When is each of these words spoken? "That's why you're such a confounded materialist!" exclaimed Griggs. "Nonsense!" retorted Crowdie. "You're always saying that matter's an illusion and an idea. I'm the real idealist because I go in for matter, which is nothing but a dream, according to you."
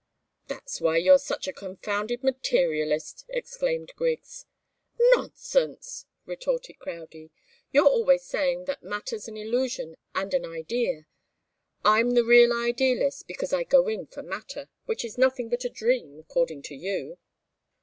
"That's 0.47 0.81
why 0.81 0.97
you're 0.97 1.19
such 1.19 1.47
a 1.47 1.53
confounded 1.53 2.23
materialist!" 2.23 3.23
exclaimed 3.29 3.91
Griggs. 3.95 4.47
"Nonsense!" 5.13 6.07
retorted 6.25 6.79
Crowdie. 6.79 7.29
"You're 7.71 7.85
always 7.85 8.23
saying 8.23 8.65
that 8.65 8.81
matter's 8.81 9.27
an 9.27 9.37
illusion 9.37 9.95
and 10.15 10.33
an 10.33 10.43
idea. 10.43 11.05
I'm 11.85 12.15
the 12.15 12.23
real 12.25 12.51
idealist 12.51 13.27
because 13.27 13.53
I 13.53 13.63
go 13.63 13.87
in 13.87 14.07
for 14.07 14.23
matter, 14.23 14.71
which 14.87 15.05
is 15.05 15.19
nothing 15.19 15.49
but 15.49 15.65
a 15.65 15.69
dream, 15.69 16.17
according 16.17 16.63
to 16.63 16.75
you." 16.75 17.19